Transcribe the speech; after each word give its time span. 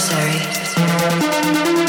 necessary. 0.00 1.79